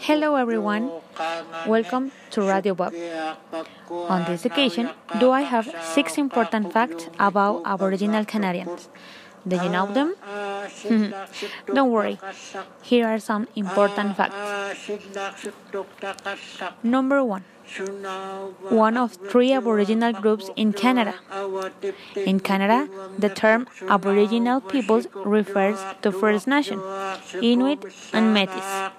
Hello 0.00 0.36
everyone, 0.36 0.90
welcome 1.66 2.10
to 2.30 2.40
Radio 2.42 2.74
Bob. 2.74 2.94
On 3.90 4.24
this 4.24 4.46
occasion, 4.46 4.88
do 5.20 5.30
I 5.30 5.42
have 5.42 5.68
six 5.82 6.16
important 6.16 6.72
facts 6.72 7.08
about 7.18 7.62
Aboriginal 7.66 8.24
Canadians? 8.24 8.88
Do 9.46 9.56
you 9.56 9.68
know 9.68 9.92
them? 9.92 10.14
Don't 11.74 11.90
worry, 11.90 12.18
here 12.82 13.06
are 13.06 13.18
some 13.18 13.46
important 13.54 14.16
facts. 14.16 14.36
Number 16.82 17.22
one 17.22 17.44
one 18.70 18.96
of 18.96 19.12
three 19.30 19.52
Aboriginal 19.52 20.12
groups 20.12 20.50
in 20.56 20.72
Canada. 20.72 21.14
In 22.16 22.40
Canada, 22.40 22.88
the 23.18 23.28
term 23.28 23.66
Aboriginal 23.88 24.60
peoples 24.60 25.06
refers 25.14 25.78
to 26.02 26.12
First 26.12 26.46
Nation, 26.46 26.80
Inuit, 27.42 27.84
and 28.12 28.34
Métis, 28.36 28.90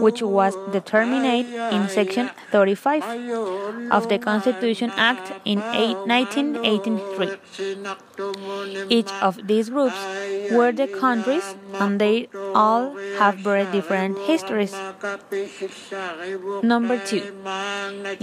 which 0.00 0.22
was 0.22 0.56
determined 0.72 1.26
in 1.26 1.88
Section 1.88 2.30
35 2.50 3.02
of 3.90 4.08
the 4.08 4.18
Constitution 4.18 4.90
Act 4.96 5.32
in 5.44 5.60
1983. 5.60 7.36
Each 8.88 9.10
of 9.22 9.46
these 9.46 9.70
groups 9.70 9.96
were 10.50 10.72
the 10.72 10.86
countries, 10.86 11.54
and 11.74 12.00
they 12.00 12.28
all 12.58 12.96
have 13.18 13.36
very 13.36 13.64
different 13.70 14.18
histories. 14.26 14.74
Number 16.74 16.98
two. 16.98 17.22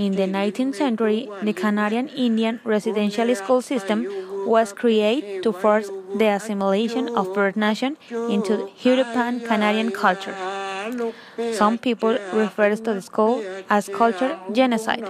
In 0.05 0.11
the 0.19 0.27
19th 0.37 0.75
century, 0.75 1.29
the 1.41 1.53
Canadian 1.53 2.09
Indian 2.09 2.59
residential 2.63 3.33
school 3.35 3.61
system 3.61 4.05
was 4.45 4.73
created 4.73 5.41
to 5.43 5.53
force 5.53 5.89
the 6.15 6.27
assimilation 6.27 7.09
of 7.15 7.33
First 7.33 7.57
Nation 7.57 7.97
into 8.11 8.69
European 8.83 9.39
Canadian 9.39 9.91
culture. 9.91 10.35
Some 11.53 11.77
people 11.77 12.17
refer 12.31 12.75
to 12.75 12.93
the 12.93 13.01
school 13.01 13.43
as 13.69 13.89
culture 13.89 14.37
genocide. 14.51 15.03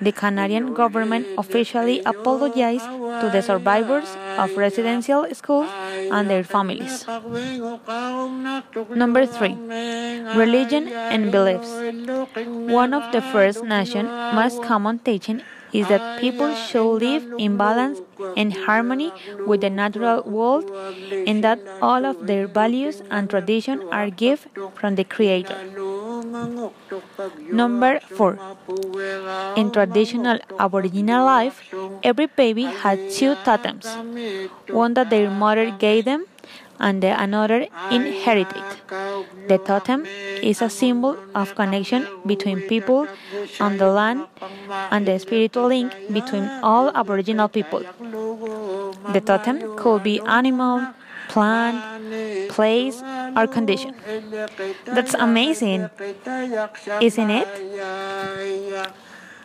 The 0.00 0.12
Canadian 0.12 0.74
government 0.74 1.26
officially 1.38 2.00
apologized 2.04 2.84
to 2.84 3.30
the 3.32 3.40
survivors 3.40 4.16
of 4.36 4.56
residential 4.56 5.26
schools 5.32 5.70
and 6.10 6.30
their 6.30 6.44
families. 6.44 7.06
Number 8.94 9.26
three, 9.26 9.56
religion 10.36 10.88
and 10.88 11.30
beliefs. 11.32 11.70
One 12.80 12.94
of 12.94 13.10
the 13.12 13.22
First 13.22 13.64
Nation 13.64 14.06
most 14.06 14.62
common 14.62 14.98
teaching 14.98 15.42
is 15.72 15.88
that 15.88 16.20
people 16.20 16.54
should 16.54 17.02
live 17.02 17.24
in 17.36 17.56
balance 17.56 18.00
and 18.36 18.52
harmony 18.52 19.12
with 19.44 19.60
the 19.60 19.70
natural 19.70 20.22
world 20.22 20.70
and 21.26 21.42
that 21.42 21.58
all 21.82 22.06
of 22.06 22.26
their 22.28 22.46
values 22.46 23.02
and 23.10 23.28
traditions 23.28 23.82
are 23.90 24.08
gifts 24.08 24.46
from 24.74 24.94
the 24.94 25.04
Creator. 25.04 25.58
Number 27.52 28.00
4. 28.00 28.38
In 29.56 29.70
traditional 29.70 30.38
Aboriginal 30.58 31.24
life, 31.24 31.62
every 32.02 32.26
baby 32.26 32.64
had 32.64 33.10
two 33.10 33.34
totems 33.44 33.86
one 34.70 34.94
that 34.94 35.10
their 35.10 35.30
mother 35.30 35.70
gave 35.70 36.04
them 36.04 36.24
and 36.80 37.02
the 37.02 37.12
another 37.22 37.66
inherited. 37.90 38.62
The 39.48 39.58
totem 39.58 40.06
is 40.42 40.62
a 40.62 40.68
symbol 40.70 41.16
of 41.34 41.54
connection 41.54 42.06
between 42.26 42.60
people 42.62 43.06
and 43.60 43.78
the 43.78 43.88
land 43.88 44.26
and 44.90 45.06
the 45.06 45.18
spiritual 45.18 45.68
link 45.68 45.92
between 46.12 46.48
all 46.62 46.90
Aboriginal 46.94 47.48
people. 47.48 47.82
The 49.12 49.20
totem 49.20 49.76
could 49.76 50.02
be 50.02 50.20
animal, 50.20 50.88
plant, 51.28 52.48
place, 52.50 53.02
or 53.36 53.46
condition. 53.46 53.94
That's 54.86 55.14
amazing, 55.14 55.90
isn't 57.00 57.30
it? 57.30 57.48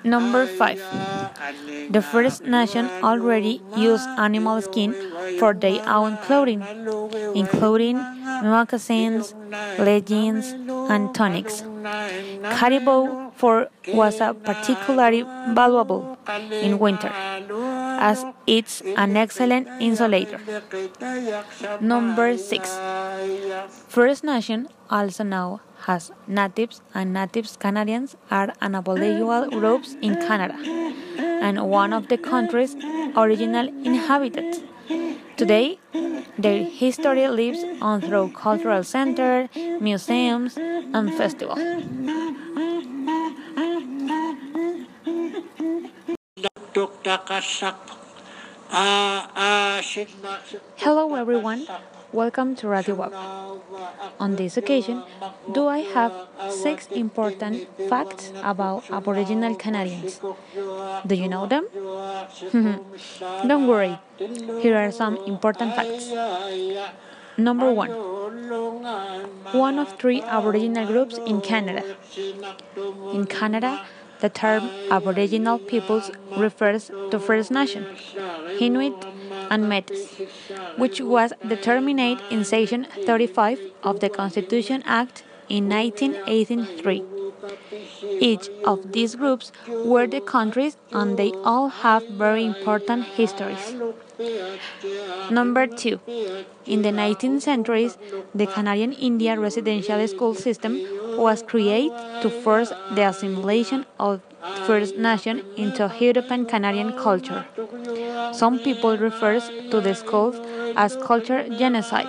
Number 0.02 0.48
5. 0.48 1.92
The 1.92 2.02
First 2.02 2.46
Nation 2.46 2.90
already 3.04 3.62
used 3.76 4.08
animal 4.18 4.62
skin 4.62 4.96
for 5.38 5.54
their 5.54 5.84
own 5.90 6.16
clothing, 6.18 6.64
including 7.36 7.98
moccasins, 7.98 9.34
leggings, 9.78 10.54
and 10.90 11.14
tunics. 11.14 11.64
Caribou 12.56 13.32
fur 13.36 13.68
was 13.94 14.22
a 14.22 14.34
particularly 14.34 15.24
valuable 15.54 16.18
in 16.52 16.80
winter, 16.80 17.12
as 18.00 18.26
it's 18.48 18.82
an 18.98 19.16
excellent 19.18 19.68
insulator. 19.80 20.40
Number 21.82 22.38
6. 22.38 22.80
First 23.88 24.24
Nation, 24.24 24.68
also 24.90 25.24
now 25.24 25.62
has 25.86 26.12
natives 26.28 26.82
and 26.94 27.14
natives 27.14 27.56
Canadians 27.58 28.16
are 28.32 28.54
an 28.62 28.76
aboriginal 28.76 29.50
groups 29.50 29.96
in 30.02 30.16
Canada 30.16 30.56
and 31.20 31.70
one 31.70 31.94
of 31.94 32.08
the 32.08 32.18
country's 32.18 32.76
original 33.16 33.68
inhabitants. 33.68 34.62
Today, 35.38 35.80
their 36.38 36.64
history 36.64 37.28
lives 37.28 37.64
on 37.82 38.02
through 38.02 38.32
cultural 38.32 38.84
centers, 38.84 39.50
museums, 39.80 40.58
and 40.58 41.14
festivals. 41.14 41.60
Hello 50.78 51.16
everyone, 51.16 51.68
welcome 52.14 52.56
to 52.56 52.70
Radio 52.70 52.96
Web. 52.96 53.14
On 54.18 54.38
this 54.38 54.56
occasion, 54.56 55.04
do 55.52 55.68
I 55.68 55.80
have 55.80 56.14
six 56.50 56.88
important 56.88 57.68
facts 57.90 58.32
about 58.42 58.90
Aboriginal 58.92 59.56
Canadians? 59.56 60.22
Do 61.06 61.16
you 61.16 61.28
know 61.28 61.48
them? 61.48 61.66
Hmm, 61.66 62.72
hmm. 62.72 63.48
Don't 63.48 63.68
worry, 63.68 64.00
here 64.62 64.78
are 64.78 64.92
some 64.92 65.18
important 65.28 65.76
facts. 65.76 66.14
Number 67.38 67.74
one, 67.74 67.92
one 69.52 69.80
of 69.80 69.98
three 70.00 70.22
Aboriginal 70.22 70.86
groups 70.88 71.18
in 71.26 71.42
Canada. 71.42 71.84
In 73.12 73.26
Canada, 73.26 73.86
the 74.20 74.30
term 74.30 74.70
Aboriginal 74.92 75.60
peoples 75.60 76.12
refers 76.38 76.92
to 77.12 77.20
First 77.20 77.52
Nation, 77.52 77.86
Inuit, 78.60 78.94
and 79.50 79.66
Métis, 79.66 80.28
which 80.78 81.02
was 81.02 81.34
determined 81.48 82.22
in 82.30 82.44
Section 82.44 82.86
35 83.06 83.60
of 83.84 84.00
the 84.00 84.10
Constitution 84.10 84.84
Act 84.86 85.24
in 85.48 85.70
1983. 85.70 87.04
Each 88.20 88.50
of 88.66 88.92
these 88.92 89.16
groups 89.16 89.52
were 89.68 90.08
the 90.08 90.22
countries 90.22 90.78
and 90.92 91.18
they 91.18 91.32
all 91.44 91.70
have 91.70 92.08
very 92.10 92.46
important 92.46 93.06
histories. 93.06 93.76
Number 95.32 95.66
two, 95.66 96.00
in 96.66 96.82
the 96.82 96.92
19th 96.92 97.42
centuries, 97.42 97.98
the 98.36 98.46
Canadian 98.48 98.94
Indian 98.94 99.40
residential 99.40 100.06
school 100.08 100.34
system 100.34 100.76
was 101.20 101.44
created 101.44 101.92
to 102.22 102.30
force 102.30 102.72
the 102.96 103.04
assimilation 103.04 103.86
of 104.00 104.22
First 104.66 104.98
Nation 104.98 105.44
into 105.58 105.92
European 106.00 106.46
Canadian 106.46 106.94
culture. 106.94 107.46
Some 108.32 108.60
people 108.60 108.98
refer 108.98 109.40
to 109.72 109.82
the 109.82 109.94
schools 109.94 110.40
as 110.76 110.96
culture 110.96 111.44
genocide. 111.58 112.08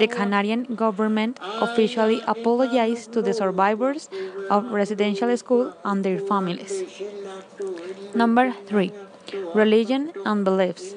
The 0.00 0.08
Canadian 0.08 0.74
government 0.74 1.40
officially 1.60 2.20
apologized 2.26 3.12
to 3.12 3.22
the 3.22 3.32
survivors 3.32 4.10
of 4.50 4.70
residential 4.70 5.34
school 5.36 5.72
and 5.84 6.04
their 6.04 6.18
families. 6.18 6.84
Number 8.14 8.52
3. 8.66 8.92
Religion 9.54 10.12
and 10.26 10.44
beliefs. 10.44 10.94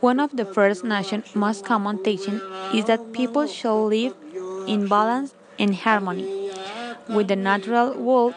One 0.00 0.18
of 0.18 0.36
the 0.36 0.44
First 0.44 0.82
Nation 0.84 1.22
most 1.34 1.64
common 1.64 2.02
teaching 2.02 2.40
is 2.74 2.86
that 2.86 3.12
people 3.12 3.46
should 3.46 3.86
live 3.86 4.14
in 4.66 4.88
balance 4.88 5.34
and 5.62 5.76
harmony 5.84 6.26
with 7.16 7.28
the 7.32 7.36
natural 7.36 7.94
world 8.08 8.34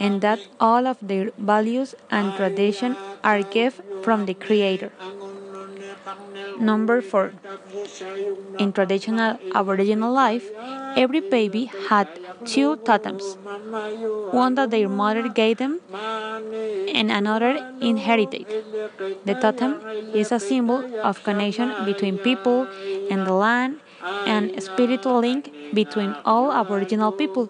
and 0.00 0.20
that 0.26 0.40
all 0.60 0.86
of 0.86 0.98
their 1.12 1.30
values 1.52 1.94
and 2.10 2.34
tradition 2.36 2.96
are 3.24 3.42
gifts 3.42 3.80
from 4.02 4.26
the 4.26 4.34
Creator. 4.34 4.92
Number 6.60 7.00
4. 7.00 7.32
In 8.58 8.72
traditional 8.72 9.38
Aboriginal 9.54 10.12
life, 10.12 10.46
every 10.96 11.20
baby 11.20 11.64
had 11.88 12.08
two 12.44 12.76
totems 12.88 13.36
one 14.32 14.54
that 14.54 14.70
their 14.70 14.88
mother 14.88 15.28
gave 15.28 15.58
them, 15.58 15.80
and 15.92 17.10
another 17.10 17.52
inherited. 17.80 18.46
The 19.24 19.34
totem 19.34 19.80
is 20.14 20.32
a 20.32 20.40
symbol 20.40 20.84
of 21.02 21.22
connection 21.24 21.72
between 21.84 22.18
people 22.18 22.66
and 23.10 23.26
the 23.26 23.32
land 23.32 23.80
and 24.02 24.62
spiritual 24.62 25.18
link 25.20 25.52
between 25.74 26.14
all 26.24 26.52
Aboriginal 26.52 27.12
people. 27.12 27.48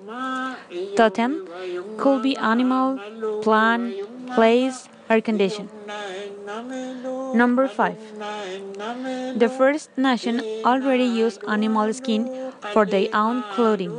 Totem 0.97 1.49
could 1.97 2.23
be 2.23 2.37
animal, 2.37 2.99
plant, 3.43 3.95
place, 4.35 4.89
or 5.11 5.21
condition. 5.21 5.69
Number 7.35 7.69
5. 7.69 7.97
The 9.39 9.49
First 9.57 9.91
Nation 9.97 10.43
already 10.65 11.05
used 11.05 11.43
animal 11.49 11.93
skin 11.93 12.53
for 12.73 12.85
their 12.85 13.09
own 13.15 13.43
clothing, 13.55 13.93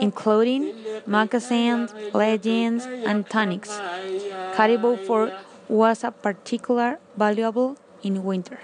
including 0.00 0.74
moccasins, 1.06 1.92
leggings, 2.12 2.86
and 2.86 3.28
tunics. 3.28 3.80
Caribou 4.54 4.96
fur 4.96 5.32
was 5.68 6.04
a 6.04 6.10
particular 6.10 6.98
valuable 7.16 7.76
in 8.02 8.24
winter, 8.24 8.60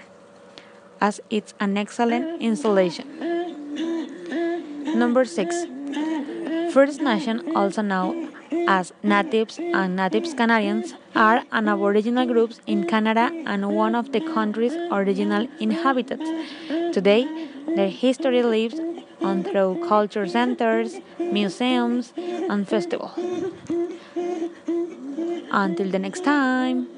as 1.05 1.21
it's 1.29 1.53
an 1.59 1.77
excellent 1.77 2.41
insulation. 2.41 3.07
Number 5.01 5.23
6. 5.25 5.65
First 6.75 7.01
Nation, 7.01 7.55
also 7.55 7.81
known 7.81 8.33
as 8.67 8.91
Natives 9.03 9.59
and 9.59 9.95
Natives 9.95 10.33
Canadians, 10.33 10.95
are 11.15 11.43
an 11.51 11.67
Aboriginal 11.67 12.25
groups 12.25 12.59
in 12.65 12.87
Canada 12.87 13.29
and 13.53 13.69
one 13.75 13.93
of 13.93 14.11
the 14.13 14.21
country's 14.33 14.73
original 14.99 15.47
inhabitants. 15.59 16.29
Today, 16.97 17.21
their 17.75 17.89
history 17.89 18.41
lives 18.41 18.79
on 19.21 19.43
through 19.43 19.85
culture 19.87 20.27
centers, 20.27 20.99
museums, 21.19 22.13
and 22.17 22.67
festivals. 22.67 23.15
Until 25.51 25.89
the 25.91 25.99
next 25.99 26.23
time. 26.23 26.94